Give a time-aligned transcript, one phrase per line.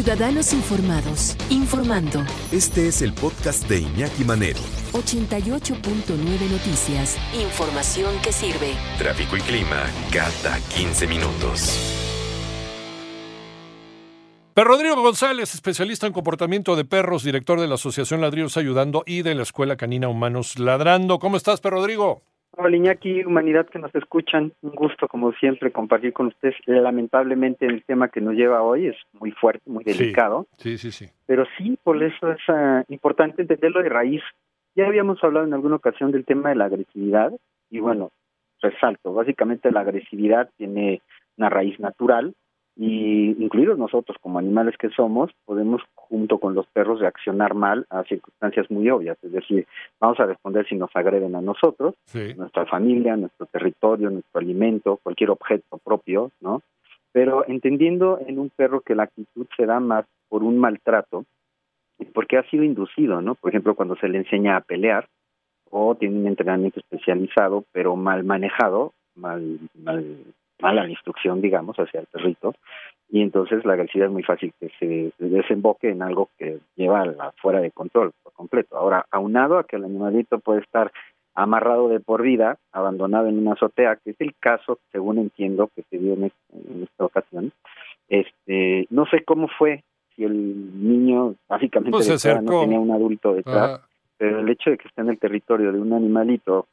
[0.00, 2.24] Ciudadanos Informados, informando.
[2.52, 4.58] Este es el podcast de Iñaki Manero.
[4.94, 7.18] 88.9 Noticias.
[7.34, 8.72] Información que sirve.
[8.96, 11.78] Tráfico y clima cada 15 minutos.
[14.54, 19.20] Pero Rodrigo González, especialista en comportamiento de perros, director de la Asociación Ladrillos Ayudando y
[19.20, 21.18] de la Escuela Canina Humanos Ladrando.
[21.18, 22.22] ¿Cómo estás, Perro Rodrigo?
[22.56, 26.56] Hola Iñaki, humanidad que nos escuchan, un gusto como siempre compartir con ustedes.
[26.66, 30.46] Lamentablemente el tema que nos lleva hoy es muy fuerte, muy delicado.
[30.56, 31.06] Sí, sí, sí.
[31.26, 34.22] Pero sí, por eso es uh, importante entenderlo de raíz.
[34.74, 37.32] Ya habíamos hablado en alguna ocasión del tema de la agresividad
[37.70, 38.10] y bueno,
[38.60, 41.02] resalto, básicamente la agresividad tiene
[41.36, 42.34] una raíz natural
[42.76, 48.04] y incluidos nosotros como animales que somos, podemos junto con los perros reaccionar mal a
[48.04, 49.66] circunstancias muy obvias, es decir,
[50.00, 51.94] vamos a responder si nos agreden a nosotros,
[52.36, 56.62] nuestra familia, nuestro territorio, nuestro alimento, cualquier objeto propio, ¿no?
[57.12, 61.24] Pero entendiendo en un perro que la actitud se da más por un maltrato,
[62.14, 63.34] porque ha sido inducido, ¿no?
[63.34, 65.08] Por ejemplo, cuando se le enseña a pelear
[65.70, 70.16] o tiene un entrenamiento especializado, pero mal manejado, mal, mal
[70.60, 72.54] mala la instrucción, digamos, hacia el perrito,
[73.12, 77.32] y entonces la agresividad es muy fácil que se desemboque en algo que lleva la
[77.32, 78.76] fuera de control por completo.
[78.76, 80.92] Ahora, aunado a que el animalito puede estar
[81.34, 85.82] amarrado de por vida, abandonado en una azotea, que es el caso, según entiendo, que
[85.90, 86.32] se dio en,
[86.82, 87.52] esta ocasión,
[88.08, 89.82] este, no sé cómo fue,
[90.14, 90.34] si el
[90.82, 93.80] niño básicamente pues no tenía un adulto detrás,
[94.18, 96.66] pero el hecho de que esté en el territorio de un animalito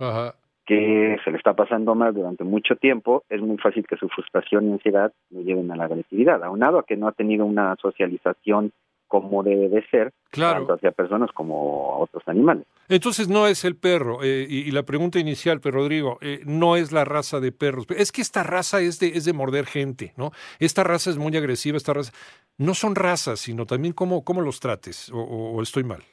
[0.67, 4.67] que se le está pasando mal durante mucho tiempo, es muy fácil que su frustración
[4.67, 8.73] y ansiedad lo lleven a la agresividad, aunado a que no ha tenido una socialización
[9.07, 12.65] como debe de ser, tanto hacia personas como otros animales.
[12.89, 16.91] Entonces no es el perro, eh, y, la pregunta inicial, pero Rodrigo, eh, no es
[16.91, 17.85] la raza de perros.
[17.95, 20.31] Es que esta raza es de, es de morder gente, ¿no?
[20.59, 22.11] Esta raza es muy agresiva, esta raza...
[22.57, 26.03] No son razas, sino también cómo, cómo los trates, o estoy mal.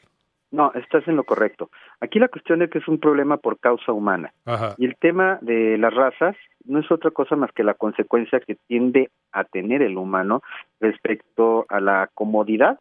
[0.50, 1.70] No, estás en lo correcto.
[2.00, 4.32] Aquí la cuestión es que es un problema por causa humana.
[4.78, 8.56] Y el tema de las razas no es otra cosa más que la consecuencia que
[8.68, 10.42] tiende a tener el humano
[10.80, 12.78] respecto a la comodidad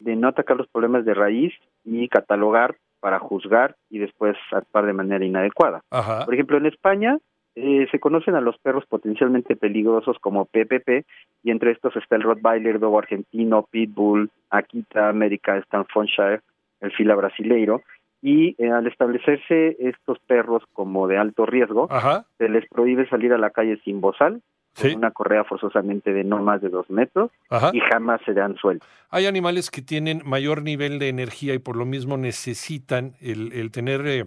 [0.00, 1.54] de no atacar los problemas de raíz
[1.84, 5.82] y catalogar para juzgar y después actuar de manera inadecuada.
[6.24, 7.18] Por ejemplo, en España
[7.54, 11.06] eh, se conocen a los perros potencialmente peligrosos como PPP
[11.42, 16.40] y entre estos está el Rottweiler, Dogo argentino, Pitbull, Akita, América, Staffordshire,
[16.80, 17.82] el fila brasileiro,
[18.20, 21.88] y eh, al establecerse estos perros como de alto riesgo,
[22.36, 24.42] se les prohíbe salir a la calle sin bozal,
[24.80, 27.30] con una correa forzosamente de no más de dos metros,
[27.72, 28.88] y jamás se dan sueltos.
[29.10, 33.70] Hay animales que tienen mayor nivel de energía y por lo mismo necesitan el, el
[33.70, 34.24] tener eh,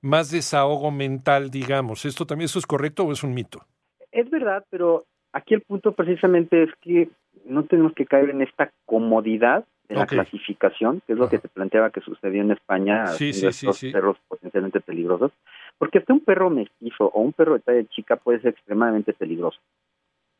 [0.00, 2.04] más desahogo mental, digamos.
[2.04, 3.60] ¿Esto también eso es correcto o es un mito?
[4.10, 7.08] Es verdad, pero aquí el punto precisamente es que
[7.44, 11.48] no tenemos que caer en esta comodidad de la clasificación, que es lo que te
[11.48, 15.32] planteaba que sucedió en España, sí, estos perros potencialmente peligrosos,
[15.78, 19.58] porque hasta un perro mestizo o un perro de talla chica puede ser extremadamente peligroso.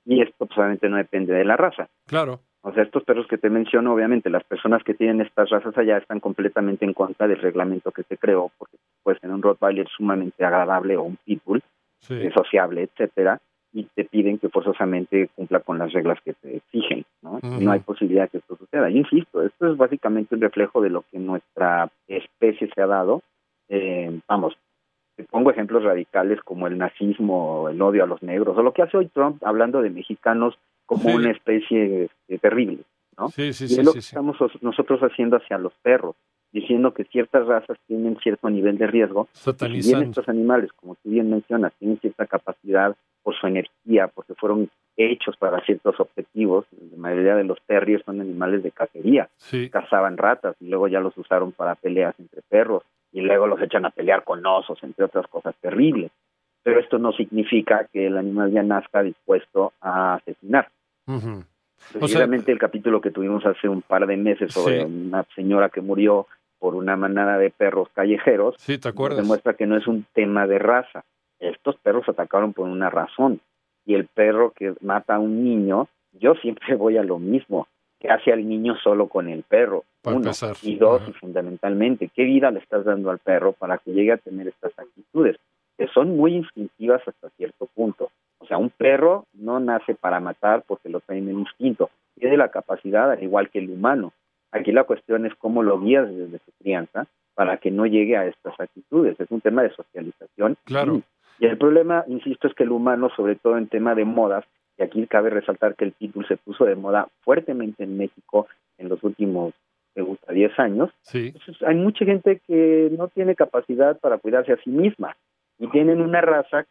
[0.04, 1.88] Y esto pues, obviamente no depende de la raza.
[2.06, 2.40] Claro.
[2.62, 5.98] O sea, estos perros que te menciono, obviamente las personas que tienen estas razas allá
[5.98, 10.44] están completamente en contra del reglamento que se creó, porque puede ser un Rottweiler sumamente
[10.44, 11.62] agradable o un Pitbull,
[12.34, 13.40] sociable, etcétera,
[13.72, 17.04] y te piden que forzosamente cumpla con las reglas que te exigen,
[17.40, 17.60] ¿no?
[17.60, 18.90] No hay posibilidad que esto suceda.
[18.90, 23.22] Insisto, esto es básicamente un reflejo de lo que nuestra especie se ha dado.
[23.68, 24.56] Eh, vamos,
[25.16, 28.82] te pongo ejemplos radicales como el nazismo, el odio a los negros, o lo que
[28.82, 32.80] hace hoy Trump hablando de mexicanos como una especie eh, terrible,
[33.16, 33.28] ¿no?
[33.28, 36.16] Sí, sí, y es lo que estamos nosotros haciendo hacia los perros
[36.52, 39.28] diciendo que ciertas razas tienen cierto nivel de riesgo.
[39.86, 44.34] Y bien estos animales, como tú bien mencionas, tienen cierta capacidad por su energía, porque
[44.34, 46.66] fueron hechos para ciertos objetivos.
[46.90, 49.28] La mayoría de los terriers son animales de cacería.
[49.70, 52.82] Cazaban ratas y luego ya los usaron para peleas entre perros
[53.12, 56.10] y luego los echan a pelear con osos, entre otras cosas terribles.
[56.62, 60.68] Pero esto no significa que el animal ya nazca dispuesto a asesinar.
[61.92, 66.26] Precisamente el capítulo que tuvimos hace un par de meses sobre una señora que murió
[66.62, 69.18] por una manada de perros callejeros, sí, ¿te acuerdas?
[69.18, 71.02] demuestra que no es un tema de raza.
[71.40, 73.40] Estos perros atacaron por una razón.
[73.84, 77.66] Y el perro que mata a un niño, yo siempre voy a lo mismo.
[77.98, 79.82] que hace al niño solo con el perro?
[80.04, 80.30] Uno.
[80.62, 84.18] Y dos, y fundamentalmente, ¿qué vida le estás dando al perro para que llegue a
[84.18, 85.38] tener estas actitudes?
[85.76, 88.12] Que son muy instintivas hasta cierto punto.
[88.38, 91.90] O sea, un perro no nace para matar porque lo trae en el instinto.
[92.14, 94.12] Tiene la capacidad, al igual que el humano,
[94.52, 98.26] Aquí la cuestión es cómo lo guías desde su crianza para que no llegue a
[98.26, 99.18] estas actitudes.
[99.18, 100.56] Es un tema de socialización.
[100.64, 101.02] Claro.
[101.38, 104.44] Y el problema, insisto, es que el humano, sobre todo en tema de modas,
[104.78, 108.46] y aquí cabe resaltar que el pitbull se puso de moda fuertemente en México
[108.78, 109.54] en los últimos
[109.94, 110.90] me gusta 10 años.
[111.02, 111.32] Sí.
[111.34, 115.16] Entonces, hay mucha gente que no tiene capacidad para cuidarse a sí misma
[115.58, 116.66] y tienen una raza,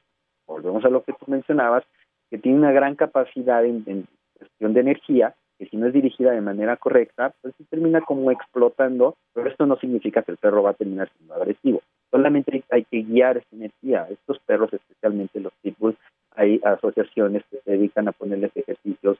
[0.47, 1.83] volvemos a lo que tú mencionabas,
[2.29, 4.07] que tiene una gran capacidad en, en
[4.37, 8.31] cuestión de energía, que si no es dirigida de manera correcta, pues se termina como
[8.31, 11.83] explotando, pero esto no significa que el perro va a terminar siendo agresivo.
[12.09, 14.07] Solamente hay que guiar esa energía.
[14.09, 15.99] Estos perros, especialmente los pitbulls,
[16.35, 19.19] hay asociaciones que se dedican a ponerles ejercicios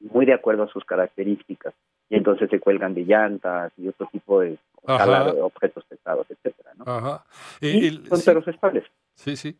[0.00, 1.74] muy de acuerdo a sus características
[2.10, 6.84] y entonces se cuelgan de llantas y otro tipo de, de objetos pesados, etcétera, ¿no?
[6.92, 7.24] Ajá.
[7.60, 8.84] Y, el- son sí, perros estables.
[9.14, 9.56] sí, sí.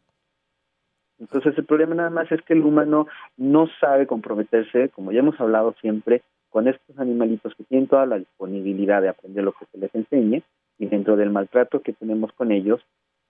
[1.23, 5.39] Entonces el problema nada más es que el humano no sabe comprometerse, como ya hemos
[5.41, 9.79] hablado siempre, con estos animalitos que tienen toda la disponibilidad de aprender lo que se
[9.79, 10.43] les enseñe
[10.79, 12.81] y dentro del maltrato que tenemos con ellos,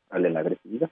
[0.09, 0.89] sale la agresividad.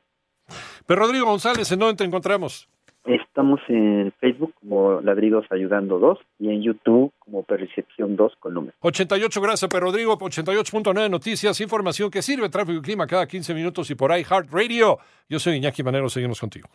[0.86, 2.68] Pero Rodrigo González, ¿en dónde te encontramos?
[3.04, 8.74] Estamos en Facebook como Ladridos Ayudando 2 y en YouTube como Percepción 2 con número.
[8.80, 10.18] 88, gracias, Pedro Rodrigo.
[10.18, 14.50] 88.9 Noticias, información que sirve, tráfico y clima cada 15 minutos y por ahí, Heart
[14.52, 14.98] Radio.
[15.30, 16.68] Yo soy Iñaki Manero, seguimos contigo.